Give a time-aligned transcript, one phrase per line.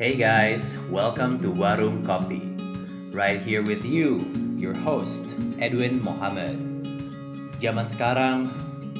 [0.00, 2.40] Hey guys, welcome to Warung Kopi.
[3.12, 4.24] Right here with you,
[4.56, 6.56] your host, Edwin Mohammed.
[7.60, 8.48] Zaman sekarang,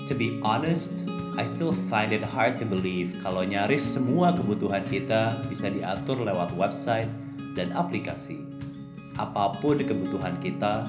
[0.04, 0.92] to be honest,
[1.40, 6.52] I still find it hard to believe kalau nyaris semua kebutuhan kita bisa diatur lewat
[6.52, 7.08] website
[7.56, 8.44] dan aplikasi.
[9.16, 10.84] Apa pun kebutuhan kita,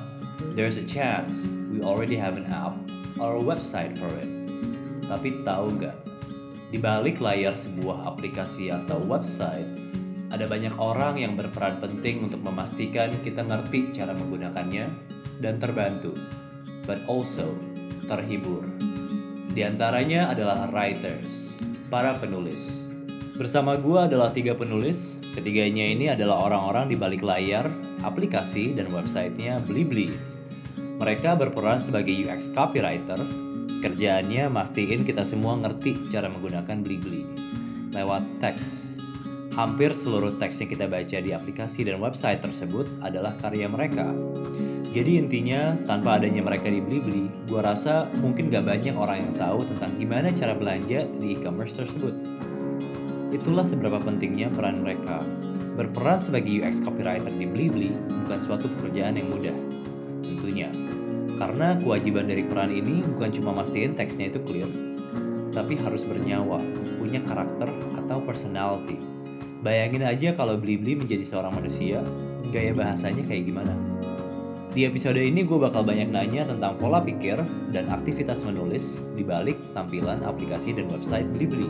[0.60, 2.76] there's a chance we already have an app
[3.16, 4.28] or a website for it.
[5.08, 5.96] Tapi tahu nggak,
[6.68, 9.91] di balik layar sebuah aplikasi atau website,
[10.32, 14.88] ada banyak orang yang berperan penting untuk memastikan kita ngerti cara menggunakannya
[15.44, 16.16] dan terbantu,
[16.88, 17.52] but also
[18.08, 18.64] terhibur.
[19.52, 21.60] Di antaranya adalah writers,
[21.92, 22.88] para penulis.
[23.36, 27.68] Bersama gua adalah tiga penulis, ketiganya ini adalah orang-orang di balik layar,
[28.00, 30.16] aplikasi, dan websitenya Blibli.
[30.78, 33.20] Mereka berperan sebagai UX copywriter,
[33.82, 37.26] kerjaannya mastiin kita semua ngerti cara menggunakan Blibli.
[37.92, 39.01] Lewat teks,
[39.52, 44.08] Hampir seluruh teks yang kita baca di aplikasi dan website tersebut adalah karya mereka.
[44.96, 49.60] Jadi intinya, tanpa adanya mereka di Blibli, gua rasa mungkin gak banyak orang yang tahu
[49.76, 52.16] tentang gimana cara belanja di e-commerce tersebut.
[53.36, 55.20] Itulah seberapa pentingnya peran mereka.
[55.76, 57.92] Berperan sebagai UX copywriter di Blibli
[58.24, 59.56] bukan suatu pekerjaan yang mudah.
[60.24, 60.72] Tentunya,
[61.36, 64.72] karena kewajiban dari peran ini bukan cuma mastiin teksnya itu clear,
[65.52, 66.56] tapi harus bernyawa,
[67.04, 67.68] punya karakter
[68.00, 69.11] atau personality.
[69.62, 72.02] Bayangin aja kalau Blibli menjadi seorang manusia,
[72.50, 73.78] gaya bahasanya kayak gimana?
[74.74, 77.38] Di episode ini gue bakal banyak nanya tentang pola pikir
[77.70, 81.70] dan aktivitas menulis di balik tampilan aplikasi dan website Blibli.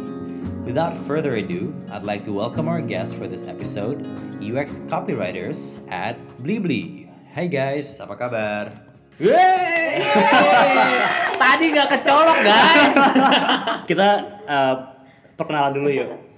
[0.63, 4.07] Without further ado, I'd like to welcome our guest for this episode,
[4.39, 7.11] UX copywriters at Blibli.
[7.35, 8.71] Hai guys, apa kabar?
[11.43, 12.95] Tadi nggak kecolok guys.
[13.91, 14.07] Kita
[14.47, 14.75] uh,
[15.35, 16.30] perkenalan dulu yuk.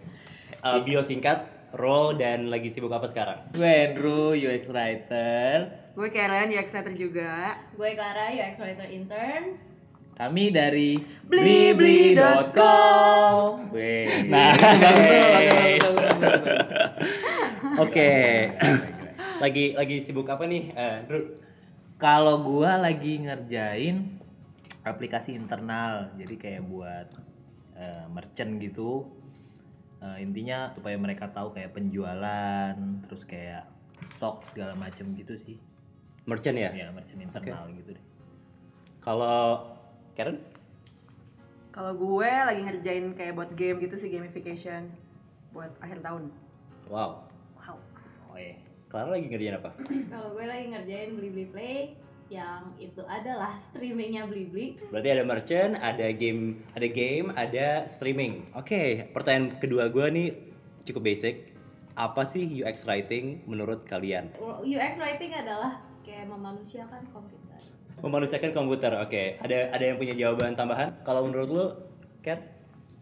[0.63, 1.43] Uh, bio singkat,
[1.75, 3.51] role dan lagi sibuk apa sekarang?
[3.51, 5.75] Gue Andrew, UX writer.
[5.91, 7.59] Gue Karen, UX Writer juga.
[7.75, 9.59] Gue Clara, UX Writer Intern.
[10.15, 10.95] Kami dari
[11.27, 12.15] Blibli.com.
[14.31, 14.53] Nah.
[17.83, 18.13] Oke.
[19.43, 21.43] lagi lagi sibuk apa nih, uh, Drew?
[21.99, 24.19] Kalau gua lagi ngerjain
[24.83, 27.07] aplikasi internal, jadi kayak buat
[27.79, 29.07] eh, merchant gitu.
[30.03, 32.75] Eh, intinya supaya mereka tahu kayak penjualan,
[33.07, 33.63] terus kayak
[34.03, 35.55] stok segala macam gitu sih.
[36.27, 36.75] Merchant ya?
[36.75, 38.05] Ya, merchant internal gitu deh.
[38.99, 39.63] Kalau
[40.19, 40.43] Karen?
[41.71, 44.91] Kalau gue lagi ngerjain kayak buat game gitu sih gamification
[45.55, 46.35] buat akhir tahun.
[46.91, 47.23] Wow.
[47.55, 47.79] Wow.
[48.27, 48.59] Oh iya.
[48.91, 49.71] Clara lagi ngerjain apa?
[49.87, 51.95] Kalau gue lagi ngerjain Blibli Play
[52.33, 54.73] yang itu adalah streamingnya Blibli.
[54.89, 58.49] Berarti ada merchant, ada game, ada game, ada streaming.
[58.57, 60.29] Oke, pertanyaan kedua gue nih
[60.89, 61.53] cukup basic.
[61.93, 64.33] Apa sih UX writing menurut kalian?
[64.65, 67.61] UX writing adalah kayak memanusiakan komputer.
[68.01, 68.91] Memanusiakan komputer.
[68.97, 70.89] Oke, ada ada yang punya jawaban tambahan?
[71.05, 71.65] Kalau menurut lu,
[72.25, 72.41] Kat?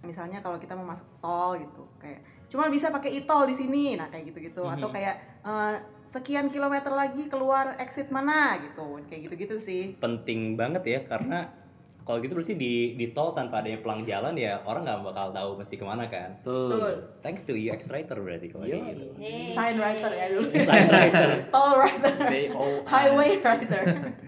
[0.03, 2.19] Misalnya kalau kita mau masuk tol gitu, kayak
[2.51, 4.67] cuma bisa pakai e-tol di sini, nah kayak gitu-gitu.
[4.67, 5.15] Atau kayak
[5.47, 9.95] eh, sekian kilometer lagi keluar exit mana gitu, kayak gitu-gitu sih.
[10.03, 11.61] penting banget ya karena
[12.01, 15.49] kalau gitu berarti di di tol tanpa adanya pelang jalan ya orang nggak bakal tahu
[15.61, 16.33] mesti ke mana kan.
[16.41, 17.07] Betul.
[17.21, 19.05] Thanks to UX writer berarti kalau kayak gitu.
[19.21, 19.53] Hey.
[19.53, 20.47] Sign writer ya dulu.
[20.51, 21.29] Sign writer.
[21.55, 22.13] Toll writer.
[22.89, 23.83] Highway writer.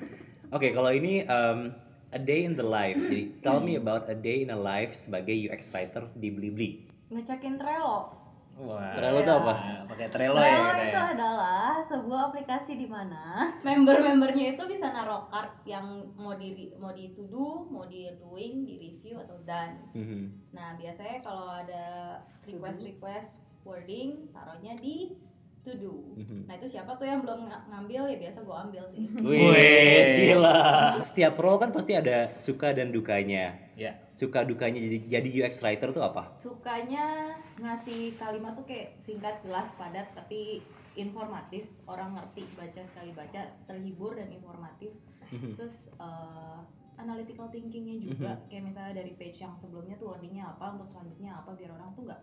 [0.55, 1.73] Oke, kalau ini um,
[2.13, 2.93] a day in the life.
[2.93, 6.92] Jadi tell me about a day in a life sebagai UX writer di Blibli.
[7.13, 8.09] Ngecekin Trello.
[8.53, 8.93] Wah.
[8.93, 9.53] Trello tuh apa?
[9.57, 10.77] Nah, Pakai Trello, Trello ya.
[10.77, 11.13] itu kayak.
[11.17, 17.17] adalah sebuah aplikasi di mana member-membernya itu bisa naruh card yang mau di mau di
[17.17, 19.77] to do, mau di doing, di review atau done.
[19.97, 20.53] Mhm.
[20.53, 25.17] Nah, biasanya kalau ada request-request wording, taruhnya di
[25.63, 25.93] to do.
[26.19, 26.43] Mhm.
[26.43, 29.07] Nah, itu siapa tuh yang belum ng- ngambil ya biasa gue ambil sih.
[29.23, 30.99] Wih, gila.
[30.99, 33.55] Setiap role kan pasti ada suka dan dukanya.
[33.79, 33.95] Ya.
[34.11, 36.35] Suka dukanya jadi jadi UX writer tuh apa?
[36.35, 37.33] Sukanya
[37.63, 40.59] ngasih kalimat tuh kayak singkat, jelas, padat, tapi
[40.99, 41.65] informatif.
[41.87, 44.91] Orang ngerti, baca sekali baca, terhibur dan informatif.
[45.31, 45.55] Mhm.
[45.55, 46.59] Terus eh,
[46.93, 51.57] analytical thinkingnya juga, kayak misalnya dari page yang sebelumnya tuh wordingnya apa, untuk selanjutnya apa,
[51.57, 52.21] biar orang tuh nggak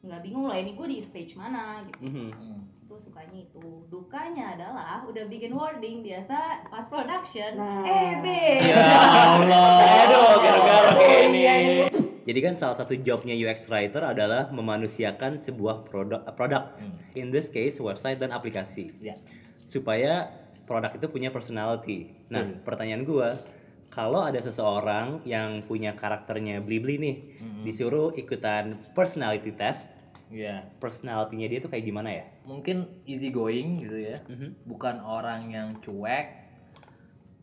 [0.00, 1.98] nggak bingung lah ini gue di page mana gitu.
[2.04, 2.30] Mhm.
[2.30, 2.62] Hmm.
[2.88, 7.84] itu sukanya itu dukanya adalah udah bikin wording biasa pas production Nah.
[7.84, 8.26] eh B
[8.64, 8.80] Ya
[9.36, 9.76] Allah.
[10.06, 11.38] Aduh, gara-gara kayak ini.
[11.38, 11.86] iya.
[12.22, 16.72] Jadi kan salah satu jobnya UX writer adalah memanusiakan sebuah produk produk.
[16.76, 16.92] Hmm.
[17.14, 18.92] In this case website dan aplikasi.
[19.00, 19.20] Ya.
[19.62, 20.32] Supaya
[20.64, 22.12] produk itu punya personality.
[22.28, 22.60] Nah, Betul.
[22.62, 23.28] pertanyaan gua,
[23.98, 27.66] kalau ada seseorang yang punya karakternya blibli nih, Hmm.
[27.66, 29.90] disuruh ikutan personality test,
[30.30, 30.70] Iya.
[30.78, 32.24] personality-nya dia tuh kayak gimana ya?
[32.46, 34.22] Mungkin easy going gitu ya.
[34.30, 34.54] Mhm.
[34.70, 36.30] Bukan orang yang cuek,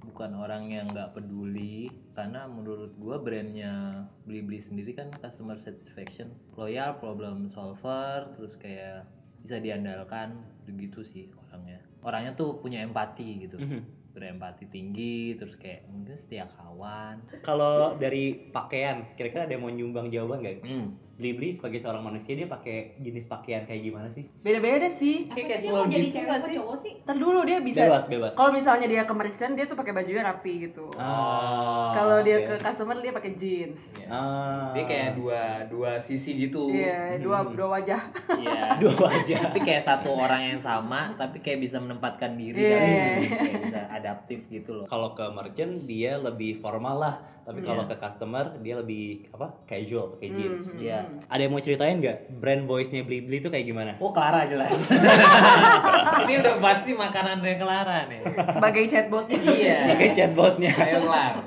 [0.07, 1.91] bukan orang yang nggak peduli.
[2.15, 9.03] Karena menurut gua brandnya Blibli sendiri kan customer satisfaction, loyal, problem solver, terus kayak
[9.43, 11.83] bisa diandalkan, begitu sih orangnya.
[11.99, 13.59] Orangnya tuh punya empati gitu.
[13.59, 13.94] Mhm.
[14.15, 20.07] Berempati tinggi terus kayak mungkin setia kawan Kalau dari pakaian, kira-kira ada yang mau nyumbang
[20.07, 20.63] jawaban nggak?
[20.63, 20.87] hmm.
[21.15, 24.27] Blibli sebagai seorang manusia dia pakai jenis pakaian kayak gimana sih?
[24.37, 25.25] Beda-beda sih.
[25.25, 26.53] Apa Kayak sih casual mau jadi gitu cewek sih?
[26.53, 26.93] cowok sih?
[27.01, 27.79] Ntar dulu dia bisa.
[27.81, 28.31] Bebas, bebas.
[28.33, 30.91] Kalau misalnya dia ke merchant dia tuh pakai bajunya rapi gitu.
[30.95, 32.47] Ah, Kalau dia oke.
[32.49, 33.95] ke customer dia pakai jeans.
[33.95, 34.07] Iya.
[34.07, 34.67] Ah.
[34.71, 37.55] dia kayak dua dua sisi gitu Iya, dua Hmm.
[37.55, 38.01] dua wajah.
[38.35, 38.61] Iya.
[38.81, 39.39] dua wajah.
[39.45, 42.75] tapi kayak satu orang yang sama tapi kayak bisa menempatkan diri Iya.
[42.75, 42.91] kali
[43.29, 47.95] kayak bisa adaptif gitu loh Kalau ke merchant dia lebih formal lah, tapi kalau ke
[47.95, 49.47] customer dia lebih apa?
[49.65, 50.63] Casual, pakai jeans.
[50.69, 50.99] Hmm, Iya.
[50.99, 51.04] hmm.
[51.25, 53.91] Ada yang mau ceritain nggak brand voice-nya Blibli itu kayak gimana?
[53.97, 54.71] Oh Clara jelas.
[56.23, 58.21] Ini udah pasti makanan dari Clara nih.
[58.49, 59.37] Sebagai chatbotnya.
[59.41, 59.77] Iya.
[59.85, 60.71] Sebagai chatbotnya.
[60.71, 61.41] Ayo Clara.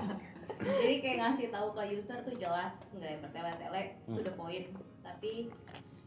[0.58, 4.16] Jadi kayak ngasih tahu ke user tuh jelas nggak yang bertele-tele Hmm.
[4.16, 4.66] to the point
[5.00, 5.48] tapi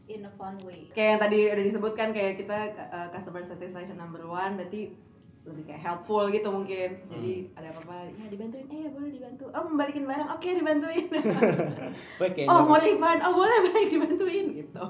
[0.06, 0.90] in a fun way.
[0.90, 4.92] Kayak yang tadi udah disebutkan kayak kita uh, customer satisfaction number one berarti
[5.42, 7.02] lebih kayak helpful gitu mungkin.
[7.08, 7.58] Jadi Hmm.
[7.58, 9.44] ada apa-apa, ya dibantuin, eh boleh dibantu.
[9.50, 11.06] Oh membalikin barang, oke dibantuin.
[12.18, 14.84] Gue kayak oh mau refund, oh boleh baik dibantuin gitu.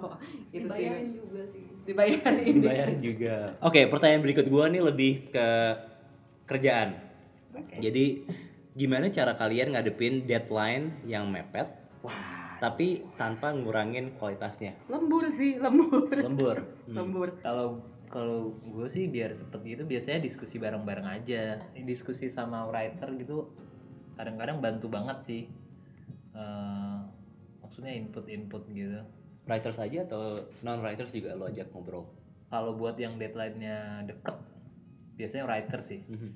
[0.50, 1.16] Gitu Dibayarin sih.
[1.16, 1.64] juga sih.
[1.82, 2.54] Dibayarin.
[2.54, 3.34] dibayarin juga.
[3.58, 5.46] Oke, pertanyaan berikut gua nih lebih ke
[6.44, 7.00] kerjaan.
[7.75, 8.25] Jadi
[8.72, 11.69] gimana cara kalian ngadepin deadline yang mepet
[12.00, 12.56] Wah.
[12.56, 14.76] tapi tanpa ngurangin kualitasnya?
[14.87, 16.12] Lembur sih, lembur.
[16.12, 16.56] Lembur.
[16.82, 16.98] Hmm.
[16.98, 17.28] Lembur.
[17.40, 17.81] Kalau
[18.12, 21.64] kalau gue sih biar cepet gitu biasanya diskusi bareng-bareng aja.
[21.73, 23.49] Diskusi sama writer gitu
[24.20, 25.43] kadang-kadang bantu banget sih.
[26.37, 26.99] Eh,
[27.64, 29.00] maksudnya input-input gitu.
[29.49, 32.05] Writers aja atau non writers juga lo ajak ngobrol?
[32.53, 34.37] Kalau buat yang deadline-nya deket
[35.17, 36.05] biasanya writer sih.
[36.05, 36.31] Mhm.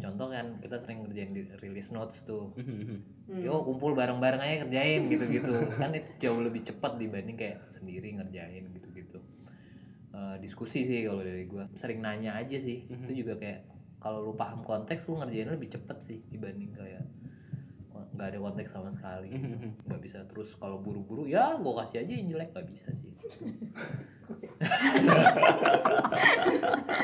[0.00, 2.50] Contoh kan kita sering ngerjain di release notes tuh.
[2.58, 3.06] Hmm.
[3.30, 5.54] Yo kumpul bareng-bareng aja kerjain gitu-gitu.
[5.78, 8.89] kan itu jauh lebih cepat dibanding kayak sendiri ngerjain gitu-gitu.
[10.10, 11.70] Eh, diskusi sih kalau dari gua.
[11.78, 12.86] Sering nanya aja sih.
[12.90, 13.06] Mhm.
[13.06, 13.60] Itu juga kayak
[14.00, 17.04] kalau lu paham konteks lu ngerjain lebih cepet sih dibanding kayak
[18.10, 19.48] nggak ada konteks sama sekali gitu.
[19.48, 19.70] Mhm.
[19.86, 23.12] nggak bisa terus kalau buru-buru ya gua kasih aja yang jelek nggak bisa sih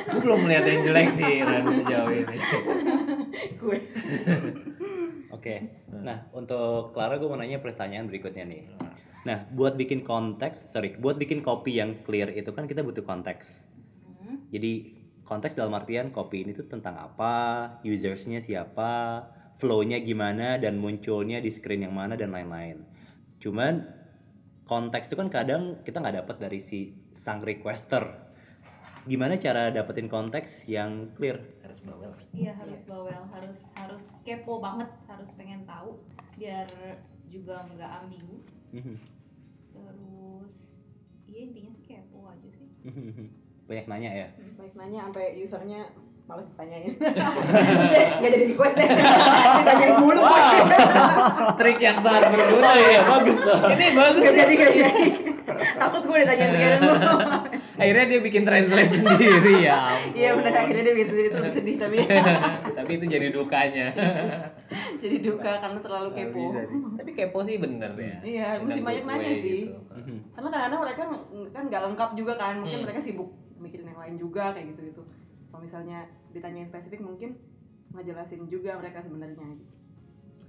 [0.07, 2.37] gue belum melihat yang jelek sih Ran sejauh ini
[3.57, 3.79] Gue.
[5.37, 5.55] Oke.
[5.91, 8.63] Nah, untuk Clara gue mau nanya pertanyaan berikutnya nih.
[9.27, 13.67] Nah, buat bikin konteks, sorry, buat bikin kopi yang clear itu kan kita butuh konteks.
[14.23, 14.39] Hmm.
[14.55, 17.35] Jadi konteks dalam artian kopi ini tuh tentang apa,
[17.83, 19.27] usersnya siapa,
[19.59, 22.87] flow-nya gimana, dan munculnya di screen yang mana dan lain-lain.
[23.43, 23.83] Cuman
[24.71, 28.07] konteks itu kan kadang kita nggak dapat dari si sang requester.
[29.11, 31.43] Gimana cara dapetin konteks yang clear?
[31.67, 35.99] harus bawel Iya harus bawel, harus harus kepo banget, harus pengen tahu
[36.39, 36.71] biar
[37.27, 38.39] juga nggak ambigu.
[38.71, 39.16] Mhm.
[39.77, 40.55] Terus
[41.29, 42.69] iya intinya sih kepo aja sih.
[43.69, 44.27] Banyak nanya ya.
[44.57, 45.81] Baik nanya sampai usernya
[46.27, 46.91] males ditanyain.
[48.19, 48.89] Nggak jadi request deh.
[48.89, 50.23] Ditanyain mulu.
[51.57, 55.07] trik yang sangat berguna ya bagus ini bagus Nggak jadi nggak jadi.
[55.77, 57.15] Takut gue ditanyain mulu.
[57.77, 59.77] akhirnya dia bikin translate sendiri ya.
[60.17, 61.99] Iya benar akhirnya dia bikin sendiri terus sedih tapi
[62.73, 63.87] tapi itu jadi dukanya
[65.07, 66.43] jadi duka karena terlalu kepo.
[66.45, 66.61] bisa
[66.97, 69.63] tapi kepo sih bener ya Iya, mesti banyak nanya way sih.
[69.65, 69.79] gitu.
[70.31, 71.03] Karena kadang-kadang mereka
[71.51, 72.85] kan nggak lengkap juga kan, mungkin Hmm.
[72.85, 75.03] mereka sibuk mikirin yang lain juga kayak gitu gitu.
[75.47, 75.99] Kalau misalnya
[76.31, 77.39] ditanyain spesifik mungkin
[77.89, 79.57] ngejelasin juga mereka sebenarnya.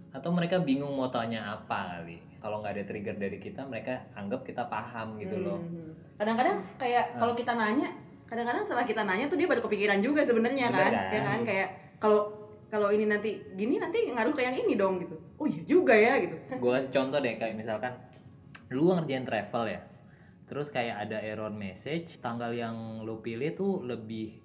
[0.09, 4.41] atau mereka bingung mau tanya apa kali kalau nggak ada trigger dari kita mereka anggap
[4.41, 5.93] kita paham gitu loh Hmm.
[6.15, 7.19] Kadang-kadang kayak Ah.
[7.19, 7.91] kalau kita nanya,
[8.25, 11.13] kadang-kadang setelah kita nanya tuh dia baru kepikiran juga sebenarnya kan, kan?
[11.13, 15.15] ya kan kayak kalau kalau ini nanti gini nanti ngaruh ke yang ini dong gitu.
[15.35, 16.35] Oh iya juga ya gitu.
[16.51, 17.93] gue kasih contoh deh kayak misalkan
[18.67, 19.81] lu ngerjain travel ya
[20.43, 24.39] terus kayak ada error message tanggal yang lu pilih tuh lebih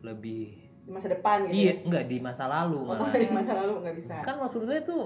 [0.00, 1.54] lebih Di masa depan gitu.
[1.54, 1.82] iya ya.
[1.82, 4.14] enggak di masa lalu Oh, malah di masa lalu nggak bisa.
[4.20, 5.04] kan maksud gue tuh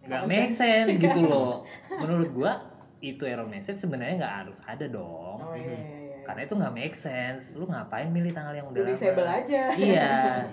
[0.00, 2.52] nggak make sense gitu loh menurut gua
[3.00, 6.16] itu error message sebenarnya nggak harus ada dong Oh iya iya iya.
[6.22, 9.62] karena itu nggak make sense lu ngapain milih tanggal yang udah lama disable aja.
[9.72, 10.10] iya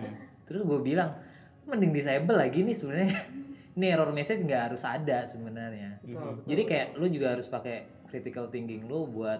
[0.48, 1.20] terus gue bilang
[1.68, 3.20] mending disable lagi nih sebenarnya.
[3.77, 6.01] Ini error message nggak harus ada sebenarnya.
[6.01, 9.38] Betul, jadi kayak lu juga harus pakai critical thinking lu buat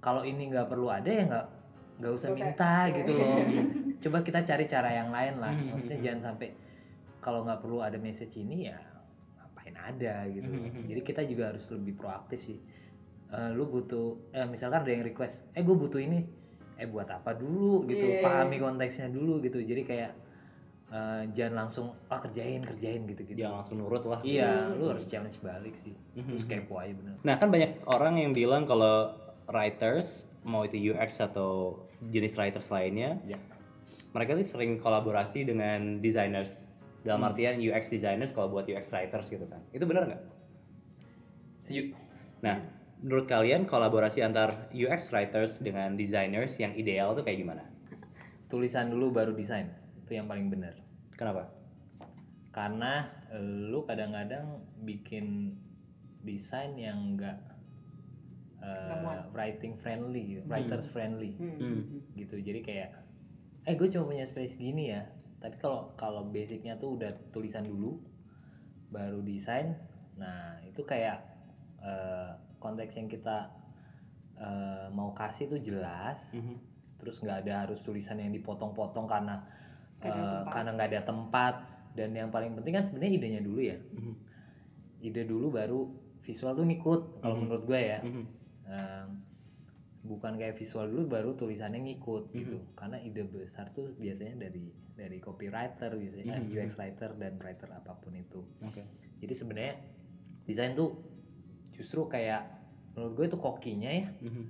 [0.00, 1.46] kalau ini nggak perlu ada ya nggak
[2.00, 3.36] nggak usah minta gitu loh.
[4.08, 5.52] Coba kita cari cara yang lain lah.
[5.52, 6.48] Mhm, maksudnya jangan sampai
[7.20, 8.80] kalau nggak perlu ada message ini ya
[9.36, 12.56] ngapain ada gitu Mhm, jadi kita juga harus lebih proaktif sih.
[13.28, 16.24] Eh, lu butuh eh, misalkan ada yang request eh gue butuh ini
[16.80, 18.24] eh buat apa dulu gitu Iya.
[18.24, 20.12] pahami konteksnya dulu gitu jadi kayak
[20.88, 24.20] eh, jangan langsung ah kerjain kerjain gitu gitu Jangan langsung nurut lah.
[24.22, 24.80] iya Hmm.
[24.80, 28.64] lu harus challenge balik sih terus kepo aja bener Nah kan banyak orang yang bilang
[28.64, 29.12] kalau
[29.46, 33.36] writers mau itu UX atau jenis writers lainnya, ya
[34.10, 36.66] mereka tuh sering kolaborasi dengan designers.
[37.00, 39.60] Dalam artian UX designers kalau buat UX writers gitu kan.
[39.70, 40.22] Itu benar nggak?
[41.60, 41.92] setuju
[42.40, 42.56] Nah,
[43.00, 47.64] menurut kalian kolaborasi antar UX writers dengan designers yang ideal tuh kayak gimana?
[48.46, 50.74] tulisan dulu baru desain itu yang paling benar
[51.14, 51.46] Kenapa?
[52.50, 53.38] karena eh,
[53.70, 55.54] lu kadang-kadang bikin
[56.20, 57.38] desain yang enggak
[58.60, 59.20] Nggak muat.
[59.32, 61.56] writing friendly gitu, writers friendly Hmm.
[61.56, 61.82] Hmm.
[62.12, 62.90] gitu jadi kayak
[63.64, 65.06] eh gue cuma punya space gini ya
[65.38, 67.96] tapi kalau kalau basicnya tuh udah tulisan dulu
[68.90, 69.78] baru desain
[70.18, 71.22] nah itu kayak
[71.80, 72.30] eh,
[72.60, 73.48] konteks yang kita
[74.36, 76.56] eh, mau kasih tuh jelas Mhm.
[76.96, 79.40] terus nggak ada harus tulisan yang dipotong-potong karena
[79.98, 80.48] eh, tempat.
[80.48, 81.54] karena nggak ada tempat
[81.92, 84.14] dan yang paling penting kan sebenarnya idenya dulu ya Mhm.
[85.02, 85.80] ide dulu baru
[86.20, 87.42] visual tuh ngikut kalau Mhm.
[87.42, 88.24] menurut gue ya Mhm.
[88.70, 89.08] Em,
[90.02, 92.72] bukan kayak visual dulu baru tulisannya ngikut gitu Mhm.
[92.72, 96.48] karena ide besar tuh biasanya dari dari copywriter biasanya Mhm.
[96.50, 98.84] UX writer dan writer apa pun itu Oke.
[99.18, 99.74] jadi sebenarnya
[100.44, 100.96] desain tuh
[101.80, 102.44] justru kayak
[102.92, 104.44] menurut gue itu kokinya ya Mhm.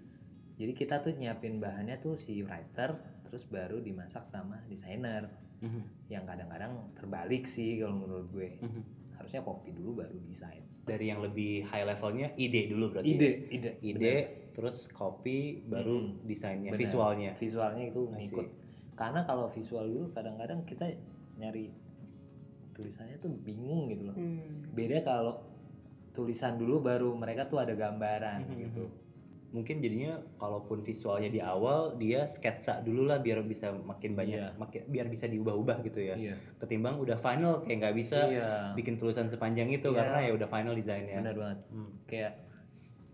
[0.58, 5.30] jadi kita tuh nyiapin bahannya tuh si writer terus baru dimasak sama desainer
[5.62, 6.10] Mhm.
[6.10, 8.82] yang kadang-kadang terbalik sih kalau menurut gue Mhm.
[9.14, 13.06] harusnya copy dulu baru desain Dari yang lebih high levelnya ide dulu berarti.
[13.06, 13.36] ide ya?
[13.52, 14.16] ide Ide,
[14.50, 16.26] terus copy, baru Mhm.
[16.26, 16.82] desainnya, Bener.
[16.82, 17.30] visualnya.
[17.32, 18.48] visualnya itu ngikut
[18.96, 20.90] karena kalau visual dulu kadang-kadang kita
[21.38, 21.70] nyari
[22.72, 24.72] tulisannya tuh bingung gitu loh Hmm.
[24.72, 25.40] beda kalau
[26.12, 28.58] tulisan dulu baru mereka tuh ada gambaran Mhm.
[28.60, 28.86] gitu
[29.50, 34.54] Mungkin jadinya kalaupun visualnya di awal dia sketsa dulu lah biar bisa makin banyak, Iya.
[34.54, 36.14] makin biar bisa diubah-ubah gitu ya.
[36.14, 39.96] iya Ketimbang udah final kayak nggak bisa iya bikin tulisan sepanjang itu Iya.
[39.96, 41.18] karena ya udah final desainnya.
[41.18, 41.90] benar banget Hmm.
[42.06, 42.32] kayak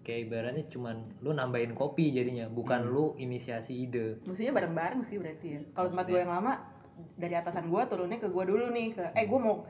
[0.03, 2.93] kayak ibaratnya cuman lu nambahin kopi jadinya bukan Hmm.
[2.93, 5.61] lu inisiasi ide Mestinya bareng-bareng sih berarti ya.
[5.71, 6.13] Kalau tempat Maksudnya?
[6.13, 6.53] gue yang lama
[7.17, 9.65] dari atasan gue turunnya ke gue dulu nih ke eh gue mau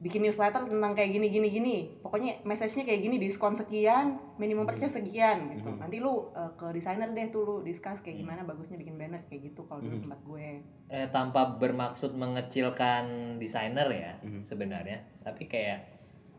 [0.00, 1.76] bikin newsletter tentang kayak gini gini gini.
[2.00, 5.68] Pokoknya message-nya kayak gini diskon sekian, minimum purchase sekian gitu.
[5.68, 5.78] Mhm.
[5.78, 9.52] Nanti lu uh, ke desainer deh tuh lu discuss kayak gimana bagusnya bikin banner kayak
[9.52, 10.04] gitu kalau dulu Mhm.
[10.04, 10.48] tempat gue.
[10.90, 12.18] eh tanpa bermaksud
[12.50, 13.04] mengecilkan
[13.36, 14.42] desainer ya Mhm.
[14.42, 15.86] sebenarnya tapi kayak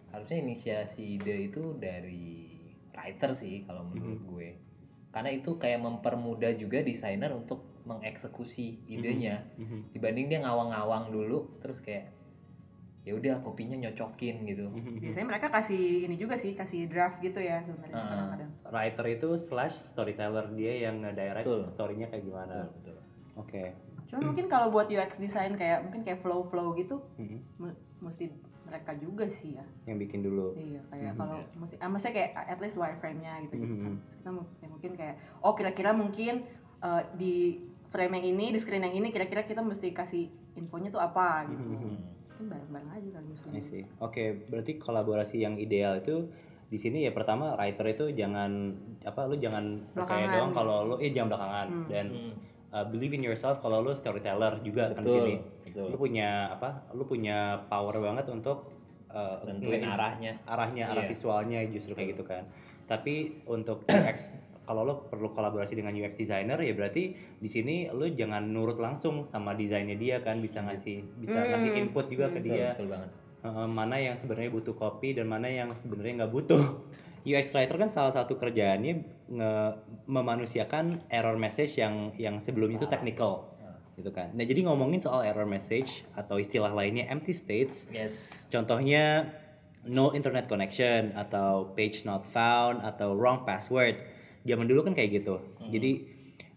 [0.09, 2.51] harusnya inisiasi ide itu dari
[2.91, 4.49] writer sih kalau menurut gue
[5.07, 9.91] karena itu kayak mempermudah juga desainer untuk mengeksekusi idenya Mhm.
[9.91, 12.11] dibanding dia ngawang-ngawang dulu terus kayak
[13.01, 15.01] ya udah kopinya nyocokin gitu Mhm.
[15.01, 18.05] Biasanya mereka kasih ini juga sih, kasih draft gitu ya sebenarnya Ah.
[18.07, 18.49] kadang-kadang.
[18.67, 21.65] Writer itu slash storyteller dia yang nge-direct Betul.
[21.65, 22.69] story-nya kayak gimana.
[22.69, 22.97] betul, betul.
[23.35, 23.63] Oke.
[24.05, 27.41] Cuma mungkin kalau buat UX design kayak mungkin kayak flow-flow gitu Mhm.
[27.99, 28.29] mesti
[28.61, 29.65] mereka juga sih ya.
[29.83, 30.53] Yang bikin dulu.
[30.53, 31.17] Iya, kayak Mhm.
[31.17, 33.73] kalau mesti ah, maksudnya kayak at least wireframe-nya gitu gitu.
[34.13, 36.45] Kita mu- ya mungkin kayak oh kira-kira mungkin
[36.79, 40.97] uh, di frame yang ini, di screen yang ini kira-kira kita mesti kasih infonya tuh
[40.99, 41.61] apa gitu.
[41.61, 42.20] Mhm.
[42.41, 43.47] Mungkin bareng-bareng aja kali mesti.
[43.47, 43.83] I see.
[43.99, 46.25] Oke, berarti kolaborasi yang ideal itu
[46.65, 50.57] di sini ya pertama writer itu jangan apa lu jangan Belakangan doang gitu.
[50.57, 51.85] kalau lu eh jangan belakangan Hmm.
[51.85, 52.33] dan Hmm,
[52.71, 55.35] uh, believe in yourself kalau lu storyteller juga kan di betul sini.
[55.61, 56.69] betul Lu punya apa?
[56.91, 58.71] Lu punya power banget untuk
[59.07, 61.11] uh, tentuin arahnya arahnya, arah Iya.
[61.11, 62.47] visualnya justru kayak gitu kan.
[62.87, 68.05] Tapi untuk UX kalau lo perlu kolaborasi dengan UX designer ya berarti di sini lo
[68.05, 71.49] jangan nurut langsung sama desainnya dia kan bisa ngasih bisa Hmm.
[71.53, 72.45] ngasih input juga ke Hmm.
[72.45, 76.29] betul, dia betul banget Eh, mana yang sebenarnya butuh copy dan mana yang sebenarnya nggak
[76.29, 76.61] butuh.
[77.25, 79.01] UX writer kan salah satu kerjaannya
[79.33, 79.53] nge
[80.05, 83.49] memanusiakan error message yang yang sebelumnya itu technical
[83.97, 84.29] gitu kan.
[84.37, 89.33] Nah jadi ngomongin soal error message atau istilah lainnya empty states, yes contohnya
[89.85, 93.97] no internet connection atau page not found atau wrong password.
[94.41, 95.35] Zaman dulu kan kayak gitu.
[95.69, 95.91] Jadi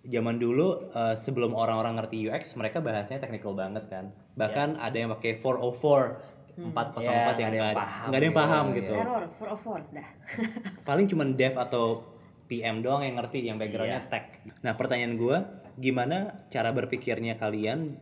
[0.04, 4.12] zaman dulu eh, sebelum orang-orang ngerti UX mereka bahasanya technical banget kan.
[4.36, 8.22] Bahkan ada yang pakai 404 404 Ya, yang nggak ada yang nggak ada ada yang
[8.22, 8.94] gitu, paham gitu.
[8.94, 10.08] Error for of all dah.
[10.88, 12.06] Paling cuman dev atau
[12.46, 14.12] PM doang yang ngerti yang backgroundnya Iya.
[14.12, 14.38] tech.
[14.62, 15.36] Nah pertanyaan gua
[15.74, 17.98] gimana cara berpikirnya kalian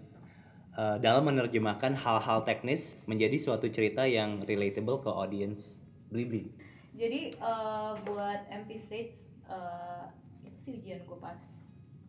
[0.77, 5.81] eh, dalam menerjemahkan hal-hal teknis menjadi suatu cerita yang relatable ke audience
[6.13, 6.53] Blibli?
[6.93, 10.05] Jadi eh, buat empty states eh,
[10.49, 11.41] itu sih ujian gue pas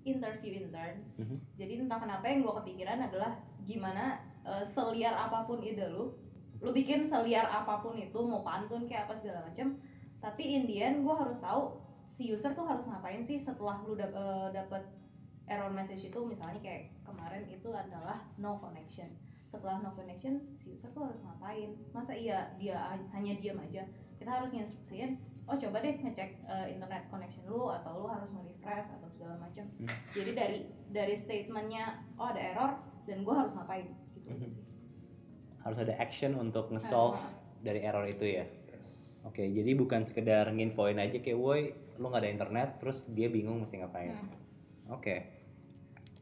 [0.04, 1.04] interview intern.
[1.20, 1.38] Mhm.
[1.60, 3.36] Jadi entah kenapa yang gue kepikiran adalah
[3.68, 6.12] gimana eh, seliar apa pun ide lu,
[6.64, 9.76] lu bikin seliar apa pun itu mau pantun kayak apa segala macam.
[10.24, 11.76] Tapi in the end gue harus tahu
[12.14, 14.84] si user tuh harus ngapain sih setelah lu dap eh, dapet
[15.50, 19.12] error message itu misalnya kayak kemarin itu adalah no connection
[19.50, 22.80] setelah no connection si user tuh harus ngapain masa iya dia
[23.12, 23.84] hanya diam aja
[24.18, 28.88] kita harus nginstruksiin oh coba deh ngecek eh, internet connection lu atau lu harus nge-refresh
[28.92, 29.90] atau segala macam Hmm.
[30.12, 30.58] jadi dari
[30.90, 31.86] dari statementnya
[32.16, 32.72] oh ada error
[33.04, 34.40] dan gua harus ngapain gitu Mhm.
[34.40, 34.52] sih
[35.60, 37.32] Harus ada action untuk nge-solve Ah.
[37.62, 38.44] dari error itu ya.
[39.24, 43.64] Oke, jadi bukan sekedar nginfoin aja kayak woi lu nggak ada internet terus dia bingung
[43.64, 44.12] mesti ngapain.
[44.12, 44.28] Hmm.
[44.92, 45.24] Oke.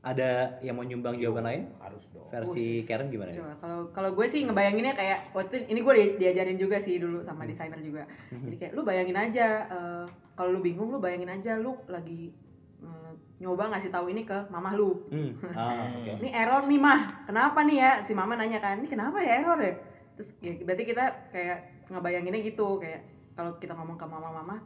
[0.02, 1.64] Ada yang mau nyumbang jawaban lain?
[1.78, 3.30] harus dong Versi Karen gimana?
[3.30, 7.22] Coba kalau kalau gue sih ngebayanginnya kayak waktu ini gue di- diajarin juga sih dulu
[7.22, 8.10] sama desainer juga.
[8.34, 12.34] Jadi kayak lu bayangin aja eh, kalau lu bingung lu bayangin aja lu lagi
[12.82, 15.06] eh, nyoba ngasih tahu ini ke mamah lu.
[15.14, 15.38] Hmm.
[15.54, 16.18] Ah, oke.
[16.18, 17.30] Ini error nih mah.
[17.30, 17.92] Kenapa nih ya?
[18.02, 19.74] Si mama nanya kan, "Ini kenapa ya error ya?"
[20.18, 21.58] Terus ya berarti kita kayak
[21.94, 23.06] ngebayanginnya gitu kayak
[23.38, 24.66] kalau kita ngomong ke mama-mama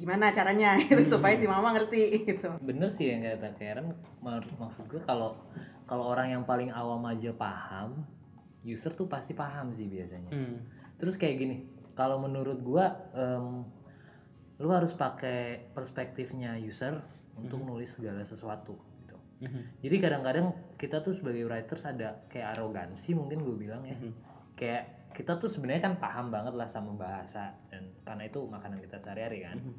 [0.00, 2.48] gimana caranya gitu supaya si mama ngerti gitu.
[2.58, 5.36] bener sih yang kata Karen Mak- maksud gue kalau
[5.84, 8.08] kalau orang yang paling awam aja paham
[8.62, 10.64] user tuh pasti paham sih biasanya Hmm.
[10.96, 11.56] terus kayak gini
[11.92, 13.64] kalau menurut gua em,
[14.56, 17.00] lu harus pakai perspektifnya user
[17.34, 19.80] untuk nulis segala sesuatu gitu Mhm.
[19.80, 24.12] jadi kadang-kadang kita tuh sebagai writers ada kayak arogansi mungkin gue bilang ya Mhm.
[24.54, 24.84] kayak
[25.20, 29.44] kita tuh sebenarnya kan paham banget lah sama bahasa dan karena itu makanan kita sehari-hari
[29.44, 29.76] kan Mhm.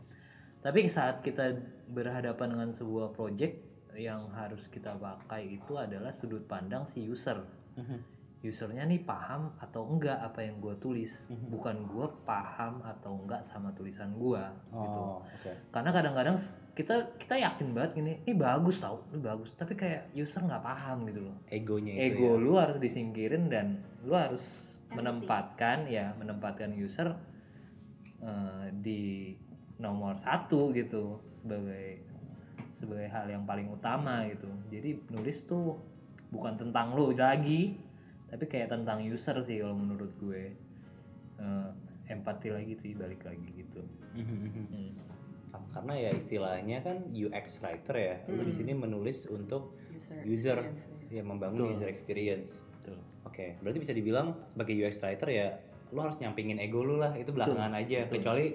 [0.62, 1.58] tapi saat kita
[1.90, 3.58] berhadapan dengan sebuah project
[3.98, 7.42] yang harus kita pakai itu adalah sudut pandang si user
[7.74, 7.98] Mhm.
[8.42, 11.50] usernya nih paham atau enggak apa yang gue tulis Mhm.
[11.50, 15.52] bukan gue paham atau enggak sama tulisan gue gitu Oh, oke.
[15.70, 16.38] karena kadang-kadang
[16.72, 21.06] kita kita yakin banget gini ini bagus tau ini bagus tapi kayak user nggak paham
[21.06, 22.38] gitu loh Egonya itu ego ya.
[22.40, 24.98] lu harus disingkirin dan lu harus Empathy.
[25.00, 27.16] menempatkan ya menempatkan user
[28.20, 29.34] eh, di
[29.78, 32.04] nomor satu gitu sebagai
[32.76, 35.80] sebagai hal yang paling utama gitu jadi nulis tuh
[36.30, 37.80] bukan tentang lu lagi
[38.28, 40.54] tapi kayak tentang user sih kalau menurut gue
[41.38, 41.70] Eh,
[42.06, 43.82] empati lagi sih balik lagi gitu.
[44.14, 44.94] Hmm.
[45.74, 48.16] Karena ya istilahnya kan UX writer ya.
[48.30, 48.60] Lu di Hmm.
[48.62, 50.60] sini menulis untuk User, User.
[51.10, 51.18] ya.
[51.18, 51.74] ya membangun Betul.
[51.74, 52.62] user experience.
[53.42, 55.48] Oke, berarti bisa dibilang sebagai UX writer ya
[55.90, 58.06] lu harus nyampingin ego lu lah, itu belakangan aja.
[58.06, 58.22] betul.
[58.22, 58.46] Kecuali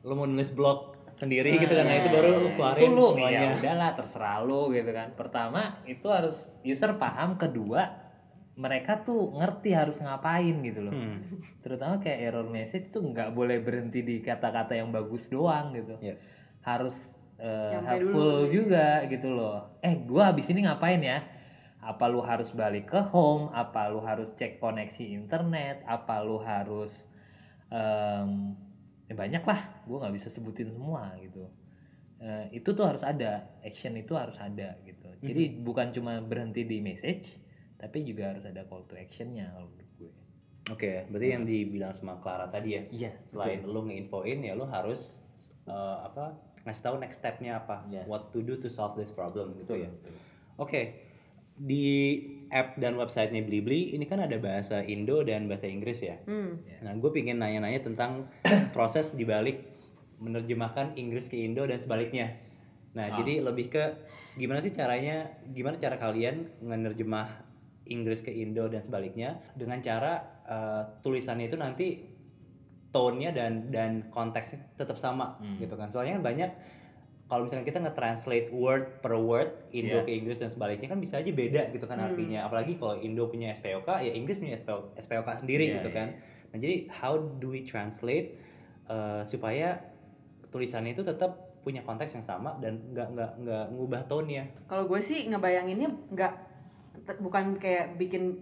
[0.00, 0.78] lu mau nulis blog
[1.10, 2.52] sendiri gitu kan, nah itu baru lu iya.
[2.52, 3.40] keluarin itu lu semuanya.
[3.42, 7.88] ya udahlah terserah lu gitu kan pertama itu harus user paham kedua
[8.54, 11.20] mereka tuh ngerti harus ngapain gitu loh Hmm.
[11.58, 16.16] terutama kayak error message tuh nggak boleh berhenti di kata-kata yang bagus doang gitu Iya.
[16.62, 18.52] harus eh, Nyampe helpful dulu.
[18.52, 21.20] juga gitu loh eh gua abis ini ngapain ya
[21.86, 23.54] apa lu harus balik ke home?
[23.54, 25.86] Apa lu harus cek koneksi internet?
[25.86, 27.06] Apa lu harus
[27.70, 28.58] em,
[29.06, 29.60] ya banyak lah.
[29.86, 31.46] Gue nggak bisa sebutin semua gitu.
[32.18, 33.46] Eh, itu tuh harus ada.
[33.62, 35.06] Action itu harus ada gitu.
[35.22, 37.46] Jadi bukan cuma berhenti di message
[37.76, 40.12] tapi juga harus ada call to actionnya kalau menurut gue.
[40.72, 45.20] Oke, berarti yang dibilang sama Clara tadi ya, iya selain lu ngeinfoin ya lu harus
[45.68, 46.34] eh, apa
[46.66, 48.02] ngasih tahu next stepnya apa, Iya.
[48.10, 49.86] what to do to solve this problem gitu ya.
[49.86, 50.14] Betul.
[50.58, 50.82] Oke,
[51.56, 56.20] di app dan websitenya Blibli ini kan ada bahasa Indo dan bahasa Inggris ya.
[56.24, 56.60] Hmm.
[56.84, 58.28] Nah, gue pingin nanya-nanya tentang
[58.76, 59.64] proses dibalik
[60.16, 62.36] menerjemahkan Inggris ke Indo dan sebaliknya.
[62.96, 63.16] Nah, Ah.
[63.20, 63.84] jadi lebih ke
[64.36, 67.44] gimana sih caranya, gimana cara kalian menerjemah
[67.86, 72.06] Inggris ke Indo dan sebaliknya dengan cara eh, tulisannya itu nanti
[72.88, 75.58] tone-nya dan dan konteksnya tetap sama Hmm.
[75.58, 75.90] gitu kan.
[75.90, 76.50] Soalnya kan banyak
[77.26, 80.06] kalau misalnya kita nge-translate word per word Indo Iya.
[80.06, 82.06] ke Inggris dan sebaliknya kan bisa aja beda gitu kan Hmm.
[82.08, 82.46] artinya.
[82.46, 85.96] Apalagi kalau Indo punya SPOK ya Inggris punya SPO, SPOK sendiri Iya, gitu iya.
[85.96, 86.08] kan.
[86.46, 88.38] Nah, jadi how do we translate
[88.86, 89.82] eh, supaya
[90.46, 94.46] tulisannya itu tetap punya konteks yang sama dan nggak nggak nggak ngubah tone-nya.
[94.64, 96.32] Kalau gue sih ngebayanginnya nggak
[97.18, 98.38] bukan kayak bikin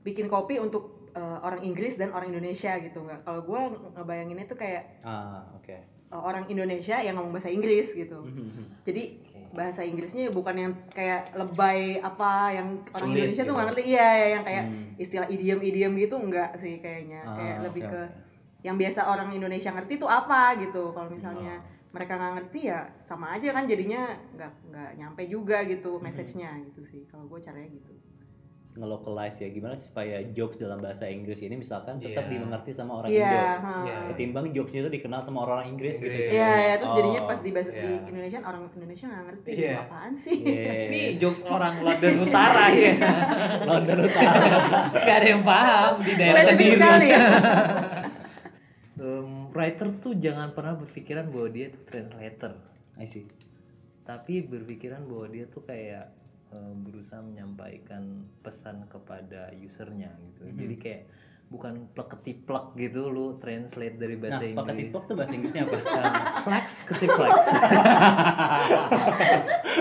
[0.00, 3.20] bikin kopi untuk eh, orang Inggris dan orang Indonesia gitu nggak.
[3.20, 3.60] Kalau gue
[3.92, 5.68] ngebayanginnya tuh kayak Ah, oke.
[5.68, 8.20] eh, orang Indonesia yang ngomong bahasa Inggris gitu.
[8.20, 8.84] Mhm.
[8.84, 9.02] Jadi
[9.52, 13.52] bahasa Inggrisnya bukan yang kayak lebay apa yang orang Sulit Indonesia tuh gitu.
[13.52, 14.84] nggak ngerti iya ya, yang kayak Hmm.
[14.96, 18.16] istilah idiom-idiom gitu enggak sih kayaknya Ah, kayak lebih oke, ke oke.
[18.62, 21.68] yang biasa orang Indonesia ngerti tuh apa gitu kalau misalnya Ah.
[21.90, 24.00] mereka nggak ngerti ya sama aja kan jadinya
[24.32, 26.02] nggak nggak nyampe juga gitu Hmm.
[26.02, 27.92] message-nya gitu sih kalau gue caranya gitu
[28.72, 32.32] ngelocalize ya gimana supaya jokes dalam bahasa Inggris ini misalkan tetap Iya.
[32.32, 33.74] dimengerti sama orang iya Indo ha.
[33.82, 33.96] Iya.
[34.08, 36.26] ketimbang jokesnya itu dikenal sama orang Inggris gitu Inggris.
[36.26, 36.40] contohnya.
[36.48, 38.00] Iya, ya, terus jadinya Oh, pas di bahasa di iya.
[38.02, 40.36] Indonesia orang Indonesia nggak ngerti itu apaan sih.
[40.38, 40.72] Iya.
[40.86, 42.92] ini jokes orang London Utara ya
[43.70, 44.46] London Utara
[44.94, 47.20] Gak ada yang paham di daerah sendiri sekali ya.
[48.94, 52.52] Em, writer tuh jangan pernah berpikiran bahwa dia tuh translator
[52.94, 53.26] I see.
[54.02, 56.10] tapi berpikiran bahwa dia tuh kayak
[56.52, 58.04] eh, berusaha menyampaikan
[58.38, 60.56] pesan kepada usernya gitu Mhm.
[60.56, 61.02] jadi kayak
[61.48, 65.62] bukan plek ketiplek gitu lu translate dari Nah, bahasa pakai Inggris TikTok tuh bahasa Inggrisnya
[65.62, 65.74] apa?
[65.74, 65.82] Eh,
[66.44, 67.32] flex ketiplek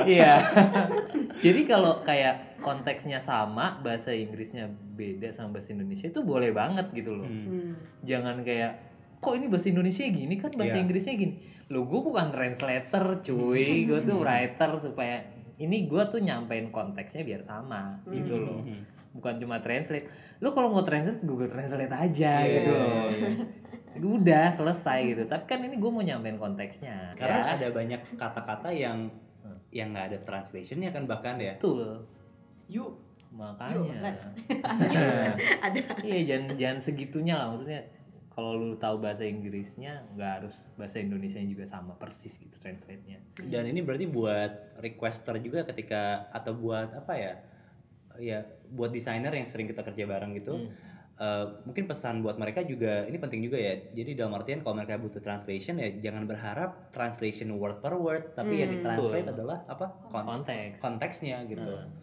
[0.10, 0.34] iya
[1.38, 7.12] jadi kalau kayak konteksnya sama bahasa Inggrisnya beda sama bahasa Indonesia itu boleh banget gitu
[7.14, 7.48] loh Hmm.
[7.48, 7.72] Hmm.
[8.02, 8.72] jangan kayak
[9.18, 10.84] kok ini bahasa Indonesia gini kan bahasa Iya.
[10.84, 11.34] Inggrisnya gini
[11.68, 15.24] lo gue bukan translator cuy gue tuh writer supaya
[15.62, 18.82] ini gue tuh nyampein konteksnya biar sama gitu loh Hmm.
[19.12, 23.30] bukan cuma translate lo kalau mau translate Google Translate aja Iya, gitu iya, loh iya.
[24.18, 27.48] udah selesai gitu tapi kan ini gue mau nyampein konteksnya Karena ya.
[27.56, 29.58] ada banyak kata-kata yang Hmm.
[29.70, 31.54] yang nggak ada translationnya kan bahkan ya.
[31.56, 31.98] betul
[32.68, 32.94] Yuk,
[33.32, 34.26] makanya Yuk, let's.
[35.60, 37.82] ada iya jangan jangan segitunya lah maksudnya
[38.32, 43.68] kalau lu tahu bahasa Inggrisnya nggak harus bahasa Indonesia juga sama persis gitu translate-nya Dan
[43.68, 47.34] ini berarti buat requester juga ketika atau buat apa ya?
[48.20, 50.56] Ya, buat desainer yang sering kita kerja bareng gitu.
[50.58, 50.72] Hmm.
[51.22, 53.78] eh, mungkin pesan buat mereka juga ini penting juga ya.
[53.94, 58.58] Jadi dalam artian kalau mereka butuh translation ya jangan berharap translation word per word, tapi
[58.58, 58.82] yang Hmm.
[58.82, 59.36] ditranslate Betul.
[59.38, 59.86] adalah apa?
[60.10, 60.82] Kon- Konteks.
[60.82, 61.62] konteksnya gitu.
[61.78, 61.94] Hmm.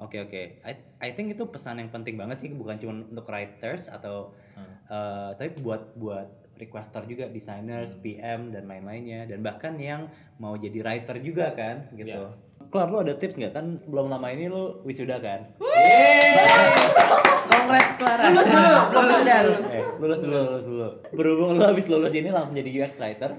[0.00, 3.86] Oke oke, I, I think itu pesan yang penting banget sih bukan cuma untuk writers
[3.86, 4.70] atau Hmm.
[4.86, 8.00] eh, tapi buat buat requester juga, designers, Hmm.
[8.00, 12.14] PM dan lain-lainnya dan bahkan yang mau jadi writer juga kan gitu.
[12.14, 12.30] Ya.
[12.64, 15.50] Kelar lu ada tips nggak kan belum lama ini lu wisuda kan?
[17.44, 18.22] Congrats Clara.
[18.28, 19.68] lulus dulu, belum sudah lulus.
[19.68, 20.88] Eh, lulus dulu, lulus dulu.
[21.12, 23.30] Berhubung lu habis lulus ini langsung jadi UX writer,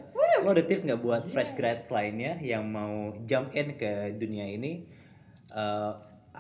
[0.42, 4.86] lu ada tips nggak buat fresh grads lainnya yang mau jump in ke dunia ini?
[5.52, 5.92] Eh,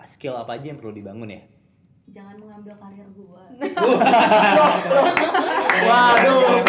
[0.03, 1.41] skill apa aja yang perlu dibangun ya?
[2.05, 3.49] jangan mengambil karir gua
[5.81, 6.61] Waduh.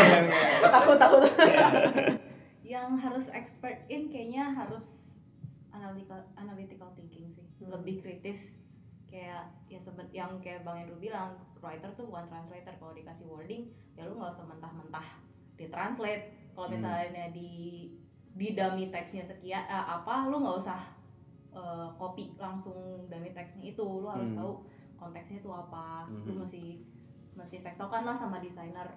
[0.66, 1.22] takut takut.
[2.62, 5.16] yang harus expert in kayaknya harus
[5.70, 7.72] analytical analytical thinking sih Hmm.
[7.72, 8.60] lebih kritis
[9.06, 13.64] kayak ya seben yang kayak bang Andrew bilang writer tuh bukan translator kalau dikasih wording
[13.92, 15.06] ya lu nggak usah mentah-mentah
[15.54, 16.76] ditranslate kalau Hmm.
[16.76, 17.88] misalnya di
[18.30, 20.80] di dummy teksnya sekian eh, apa lu nggak usah
[21.56, 22.76] eh, copy langsung
[23.08, 24.38] dummy teksnya itu lu harus Hmm.
[24.38, 24.52] tahu
[24.94, 26.40] konteksnya itu apa lu Mhm.
[26.40, 26.62] mesti
[27.32, 28.88] mesti tektokan lah sama desainer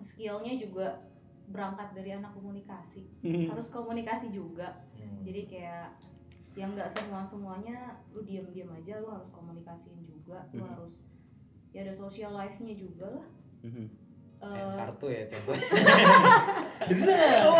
[0.00, 0.98] skillnya juga
[1.46, 3.50] berangkat dari anak komunikasi Hmm.
[3.50, 5.22] harus komunikasi juga Hmm.
[5.22, 5.88] jadi kayak
[6.54, 10.70] yang nggak semua semuanya lu diem diem aja lu harus komunikasiin juga lu Mhm.
[10.74, 11.06] harus
[11.70, 13.26] ya ada social life nya juga lah
[13.62, 13.86] Mhm.
[14.40, 15.52] Eh, kartu ya tuh.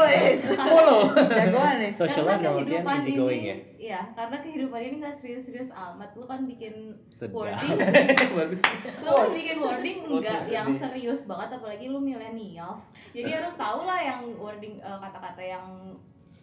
[0.01, 0.41] Wes.
[0.49, 1.13] Follow.
[1.13, 1.93] Jagoan nih.
[1.93, 3.57] Social life karena dalam artian kehidupan easy going ini- ya.
[3.81, 7.33] iya karena kehidupan ini nggak serius-serius amat lu kan bikin Sedap.
[7.35, 7.77] wording
[8.39, 8.61] Bagus.
[8.97, 13.99] lu kan bikin wording enggak yang serius banget apalagi lu millennials jadi harus tahu lah
[13.99, 15.67] yang wording eh, kata-kata yang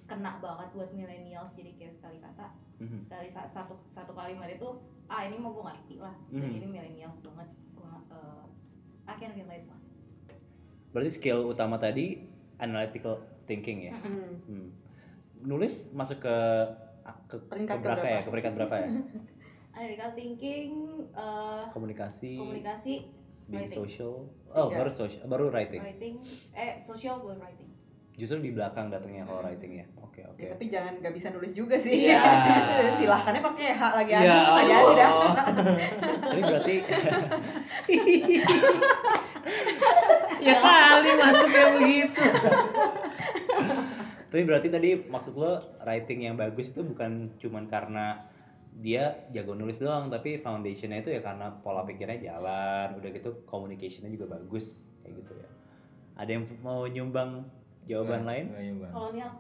[0.03, 2.47] kena banget buat millennials jadi kayak sekali kata
[2.77, 2.93] Mhm.
[2.95, 4.69] sekali sa- satu satu kalimat itu
[5.05, 6.57] ah ini mau gue ngerti lah dan Mhm.
[6.57, 8.43] ini millennials banget Gua, eh,
[9.03, 9.79] I can relate lah
[10.91, 12.23] Berarti skill utama tadi
[12.57, 13.93] analytical thinking ya.
[13.97, 14.39] Hmm.
[14.47, 14.67] Hmm.
[15.43, 16.37] Nulis masuk ke
[17.07, 18.07] ke, ke Peringkat berapa keberapa?
[18.07, 18.19] ya?
[18.23, 18.87] Ke peringkat berapa ya?
[19.77, 20.69] analytical thinking
[21.13, 22.93] eh, Komunikasi, komunikasi
[23.47, 24.13] being writing social.
[24.51, 24.83] Oh, Tiga.
[24.83, 25.79] baru social, baru writing.
[25.79, 26.15] writing
[26.51, 27.69] eh social buat writing
[28.17, 29.85] Justru di belakang datangnya kalau writing ya.
[30.01, 30.41] Oke, oke.
[30.41, 32.09] Ya, tapi jangan nggak bisa nulis juga sih.
[32.09, 32.17] Iya.
[32.97, 35.11] Silahkannya pakai hak lagi anu aja aja dah.
[36.25, 36.75] Tapi berarti
[40.41, 42.23] ya kali masuk kayak begitu.
[44.27, 48.27] tapi berarti tadi maksud lo writing yang bagus itu bukan cuman karena
[48.77, 54.13] dia jago nulis doang, tapi foundationnya itu ya karena pola pikirnya jalan, udah gitu communicationnya
[54.13, 55.49] juga bagus kayak gitu ya.
[56.13, 57.49] Ada yang mau nyumbang
[57.89, 58.53] jawaban lain?
[58.53, 58.91] Nggak nyumbang.
[58.93, 59.31] kolonial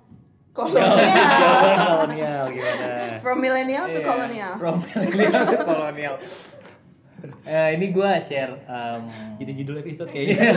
[0.57, 0.89] Kolonial.
[1.37, 2.87] jawaban kolonial gimana?
[3.21, 4.53] From millennial to Iya, kolonial.
[4.57, 6.15] From millennial to kolonial.
[7.47, 9.09] Eh, ini gua share um,
[9.41, 10.53] Jadi judul episode kayaknya.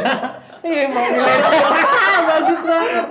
[0.61, 2.21] Iya mau milenial.
[2.29, 3.05] Bagus banget.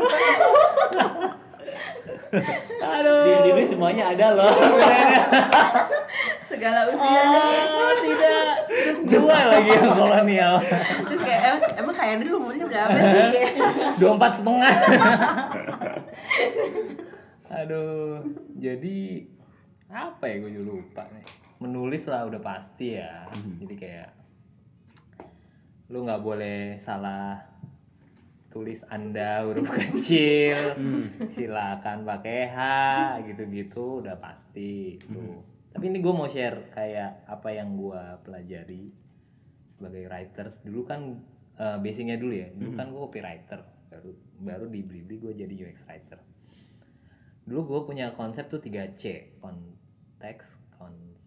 [2.79, 3.23] Aduh.
[3.25, 4.53] di di ini semuanya ada loh.
[6.49, 7.21] Segala usia.
[7.73, 8.45] Oh, tidak.
[9.09, 10.53] Dua lagi yang kolonial.
[11.09, 13.43] Terus kayak emang, emang kayak Andrew umurnya berapa sih?
[13.97, 14.73] Dua empat setengah.
[17.49, 18.21] Aduh.
[18.61, 19.25] Jadi
[19.89, 21.48] apa ya gue lupa nih.
[21.59, 23.27] Menulis lah udah pasti ya.
[23.29, 23.53] Mhm.
[23.61, 24.09] Jadi kayak
[25.89, 27.41] lu nggak boleh salah
[28.47, 31.05] tulis anda huruf kecil Hmm.
[31.27, 32.57] silakan pakai H
[33.25, 35.41] gitu-gitu udah pasti itu Mhm.
[35.69, 38.89] tapi ini gue mau share kayak apa yang gue pelajari
[39.71, 41.17] sebagai writers dulu kan
[41.57, 42.77] eh, basicnya dulu ya dulu Mhm.
[42.77, 46.17] kan gue copywriter baru baru di Blibli gue jadi UX writer
[47.43, 50.45] dulu gue punya konsep tuh 3C konteks
[50.75, 51.18] konsep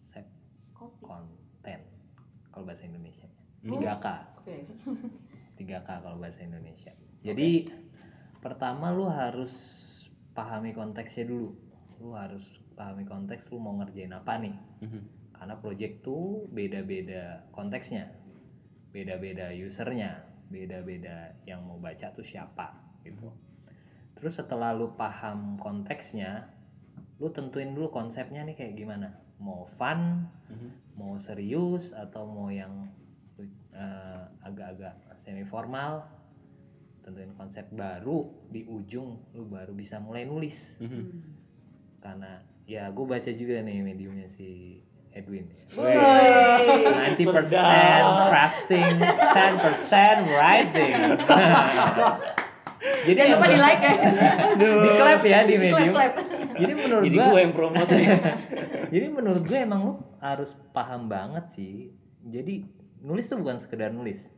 [0.82, 1.02] Kopi.
[1.06, 1.80] konten.
[2.50, 3.28] Kalau bahasa Indonesia.
[3.62, 3.78] Hmm.
[3.78, 4.06] 3K
[4.42, 4.56] Oke.
[5.62, 6.92] 3K kalau bahasa Indonesia.
[7.22, 7.70] Jadi
[8.42, 9.54] pertama lu harus
[10.34, 11.54] pahami konteksnya dulu.
[12.02, 12.42] Lu harus
[12.74, 14.56] pahami konteks lu mau ngerjain apa nih?
[14.82, 15.02] Mhm.
[15.32, 18.06] karena project tuh beda-beda konteksnya.
[18.94, 20.22] Beda-beda usernya.
[20.46, 23.34] Beda-beda yang mau baca tuh siapa gitu.
[24.14, 26.46] Terus setelah lu paham konteksnya
[27.18, 30.68] lu tentuin dulu konsepnya nih kayak gimana mau fun Mhm.
[30.94, 32.86] mau serius atau mau yang
[33.72, 36.04] eh, agak-agak semi formal
[37.00, 41.02] tentuin konsep baru di ujung lu baru bisa mulai nulis Mhm.
[41.98, 44.78] karena ya gue baca juga nih mediumnya si
[45.10, 45.92] Edwin Woi.
[47.18, 47.50] 90%
[48.28, 50.92] crafting 10% writing
[53.02, 53.94] jadi Jangan lupa di like ya.
[54.82, 56.12] di clap ya di medium clap.
[56.52, 58.14] jadi menurut Jadi gue gue yang promote ya.
[58.92, 61.96] jadi menurut gue emang lu harus paham banget sih.
[62.28, 62.68] Jadi
[63.00, 64.28] nulis tuh bukan sekedar nulis.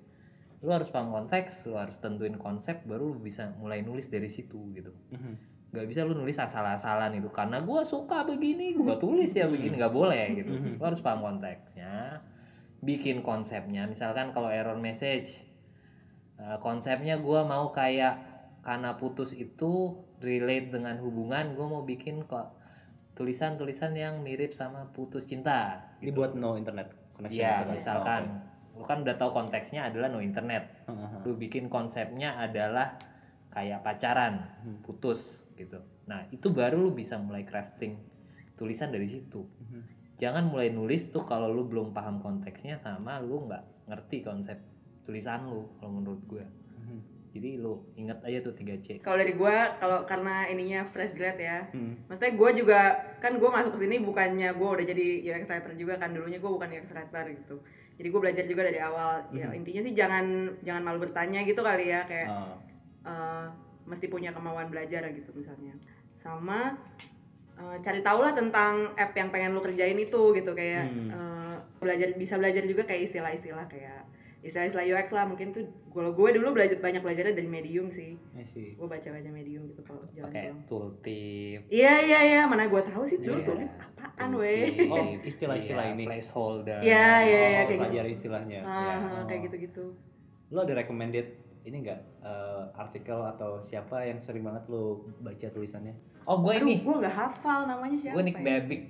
[0.62, 4.70] Lu harus paham konteks lu harus tentuin konsep baru lu bisa mulai nulis dari situ
[4.70, 4.94] gitu.
[5.10, 5.52] Mhm.
[5.74, 7.26] nggak bisa lu nulis asal-asalan itu.
[7.34, 10.54] Karena gue suka begini gue tulis ya begini nggak boleh gitu.
[10.54, 10.78] Mhm.
[10.78, 12.22] lu harus paham konteksnya.
[12.78, 13.90] Bikin konsepnya.
[13.90, 15.34] Misalkan kalau error message
[16.38, 18.22] eh, konsepnya gue mau kayak
[18.62, 22.63] karena putus itu relate dengan hubungan gue mau bikin kok
[23.14, 26.18] tulisan-tulisan yang mirip sama putus cinta Ini gitu.
[26.18, 27.40] buat no internet connection.
[27.40, 27.74] Iya, misalkan.
[27.74, 28.22] misalkan
[28.74, 30.92] Oh, lu kan udah tahu konteksnya adalah no internet oke.
[30.92, 31.20] Heeh.
[31.22, 32.98] lu bikin konsepnya adalah
[33.48, 34.82] kayak pacaran Hmm.
[34.82, 37.94] putus gitu nah itu baru lu bisa mulai crafting
[38.52, 39.80] tulisan dari situ Mhm.
[40.18, 44.58] jangan mulai nulis tuh kalau lu belum paham konteksnya sama lu nggak ngerti konsep
[45.02, 46.98] tulisan lu kalau menurut gue Mhm.
[47.34, 51.66] Jadi lu ingat aja tuh 3C Kalau dari gua, kalau karena ininya fresh grad ya,
[51.74, 52.06] Mhm.
[52.06, 52.80] maksudnya gue juga
[53.18, 56.46] kan gue masuk ke sini bukannya gue udah jadi UX writer juga kan dulunya gue
[56.46, 57.58] bukan UX writer gitu
[57.94, 59.58] jadi gue belajar juga dari awal ya Mhm.
[59.58, 60.24] intinya sih jangan
[60.60, 62.54] jangan malu bertanya gitu kali ya kayak Ah.
[63.02, 63.46] eh,
[63.84, 65.74] mesti punya kemauan belajar gitu misalnya
[66.14, 66.78] sama
[67.54, 71.06] eh, cari tahu lah tentang app yang pengen lu kerjain itu gitu kayak Hmm.
[71.08, 74.02] eh, belajar bisa belajar juga kayak istilah-istilah kayak
[74.44, 78.12] istilah-istilah UX lah mungkin tuh kalau gue dulu belajar banyak belajarnya dari medium sih
[78.76, 83.02] gue baca-baca medium gitu kalau jalan pakai pulang tooltip Iya iya iya mana gue tahu
[83.02, 83.46] sih dulu Iya.
[83.46, 83.56] tuh
[83.96, 84.68] apaan weh.
[84.68, 86.04] tooltip, Oh, istilah-istilah iya, ini.
[86.04, 88.12] placeholder Iya, iya, iya, Oh, kayak gitu.
[88.12, 88.60] istilahnya.
[88.62, 88.94] Ah, Iya.
[89.26, 89.84] kayak gitu-gitu.
[90.50, 91.26] Lo ada recommended
[91.64, 92.00] ini enggak
[92.74, 94.82] artikel atau siapa yang sering banget lo
[95.18, 95.96] baca tulisannya?
[96.22, 98.14] oh gue Aduh, ini gue nggak hafal namanya siapa.
[98.14, 98.44] gue Nick ya?
[98.44, 98.82] Babic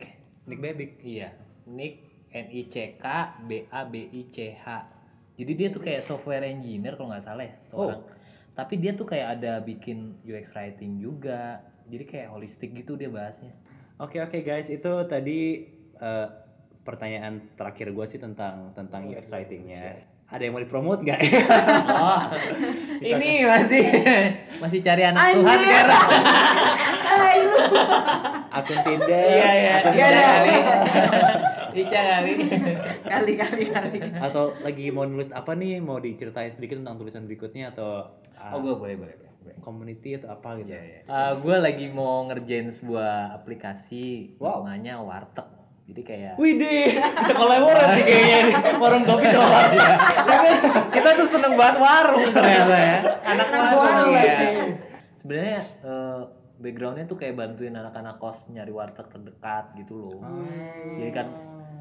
[0.44, 0.90] Nick Babic.
[1.00, 1.28] Iya,
[1.64, 1.94] Nick
[2.28, 3.06] N I C K
[3.40, 4.66] B A B I C H.
[5.34, 7.86] Jadi dia tuh kayak software engineer kalau nggak salah ya, tuh Oh.
[7.88, 8.02] orang.
[8.54, 11.58] Tapi dia tuh kayak ada bikin UX writing juga.
[11.84, 13.50] Jadi kayak holistik gitu dia bahasnya.
[13.96, 16.26] Oke oke guys, itu tadi eh,
[16.80, 20.06] pertanyaan terakhir gue sih tentang tentang UX writingnya.
[20.24, 21.20] Ada yang mau dipromot nggak?
[21.90, 22.20] Oh,
[23.04, 23.84] ini masih
[24.56, 25.84] masih cari anak Tuhan Anjir.
[25.84, 25.86] kan?
[27.04, 27.58] Hai lu.
[28.50, 29.28] Akun Tinder?
[29.30, 29.72] Iya iya.
[29.78, 30.08] akun Iya,
[31.76, 32.10] Ica ada.
[32.14, 32.32] kali.
[33.04, 33.32] Kali.
[33.34, 33.98] Kali kali.
[34.16, 35.78] Atau lagi mau nulis apa nih?
[35.78, 39.56] Mau diceritain sedikit tentang tulisan berikutnya atau ah, Oh gue boleh boleh boleh.
[39.60, 40.70] community atau apa gitu?
[40.70, 41.00] Iya, iya.
[41.04, 44.62] Eh, gue lagi mau ngerjain sebuah aplikasi Wow.
[44.62, 45.44] namanya Warteg.
[45.84, 48.54] Jadi kayak Widih, kita kolaboran nih kayaknya nih.
[48.80, 49.96] Warung kopi terlalu ya.
[50.88, 54.52] kita tuh seneng banget warung ternyata ya anak warung warung ya lagi.
[55.14, 56.03] sebenarnya eh,
[56.64, 60.18] backgroundnya tuh kayak bantuin anak-anak kos nyari warteg terdekat gitu loh
[60.96, 61.28] jadi kan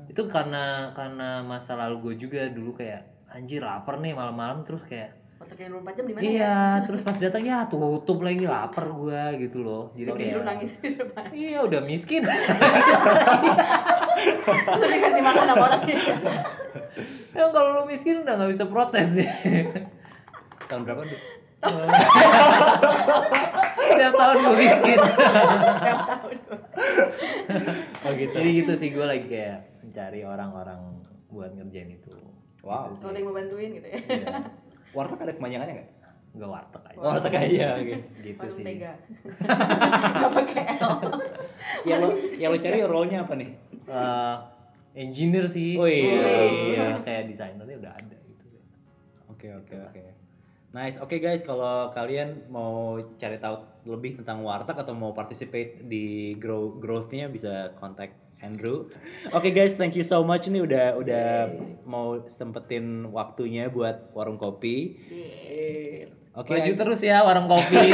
[0.04, 5.16] itu karena karena masa lalu gue juga dulu kayak anjir lapar nih malam-malam terus kayak
[5.44, 6.32] Otaknya 24 jam di mana ya?
[6.32, 10.44] iya terus pas datang ya tutup lagi lapar gue gitu loh jadi Jadi kayak lu
[10.48, 11.24] nangis di depan.
[11.36, 12.24] iya udah miskin
[14.64, 15.94] Terus dikasih makan apa lagi?
[17.36, 19.28] ya kalau lu miskin udah nggak bisa protes deh
[20.64, 21.20] Tahun berapa tuh?
[23.98, 25.00] tiap tahun gue miskin
[25.84, 26.38] Tiap tahun.
[28.04, 28.36] Oh gitu.
[28.36, 30.82] Jadi gitu sih gue lagi kayak mencari orang-orang
[31.30, 32.14] buat ngerjain itu.
[32.64, 32.96] Wow.
[32.98, 33.98] Kalau ada yang mau bantuin gitu ya.
[34.00, 34.28] Iya.
[34.94, 35.90] Warteg ada kepanjangannya nggak?
[36.34, 36.98] Gak warteg aja.
[36.98, 37.68] Warteg aja.
[37.78, 37.96] Oke.
[38.26, 38.66] Gitu Warung sih.
[38.66, 38.92] tega.
[40.22, 40.94] Gak pakai L.
[41.86, 42.10] Yang lo
[42.42, 43.50] yang lo cari role-nya apa nih?
[43.86, 44.36] Eh,
[44.98, 45.78] engineer sih.
[45.78, 46.26] Oh, iya.
[46.74, 48.46] Iya, kayak desainernya udah ada gitu.
[49.30, 50.02] Oke oke oke.
[50.74, 50.98] Nice.
[50.98, 56.82] Oke guys, kalau kalian mau cari tahu lebih tentang warteg atau mau participate di grow
[56.82, 58.90] growth-nya bisa kontak Andrew.
[59.38, 61.28] Oke guys, thank you so much nih udah udah
[61.86, 64.98] mau sempetin waktunya buat warung kopi.
[66.34, 66.58] Oke.
[66.58, 67.78] Maju terus ya warung kopi.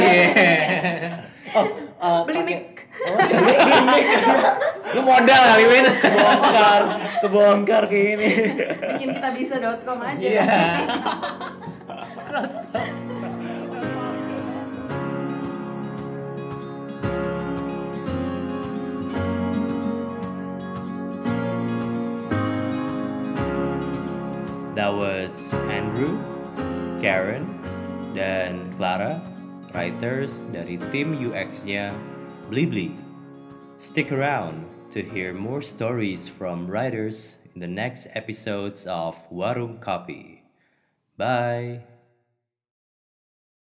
[1.50, 1.66] Oh,
[1.98, 2.86] uh, Beli mic.
[3.10, 3.34] Oh, beli
[3.90, 4.06] mic.
[4.94, 5.86] Lu modal kali Win.
[5.98, 6.82] Kebongkar,
[7.26, 8.30] kebongkar kayak ini.
[8.94, 10.22] Bikin kita bisa.com aja.
[10.22, 10.46] Iya.
[12.30, 12.46] That
[24.94, 25.34] was
[25.66, 26.22] Andrew,
[27.02, 27.50] Karen,
[28.14, 29.18] dan Clara,
[29.74, 31.90] writers dari tim UX-nya
[32.46, 32.94] Blibli.
[33.82, 34.62] Stick around
[34.94, 40.46] to hear more stories from writers in the next episodes of Warung Copy.
[41.18, 41.89] Bye.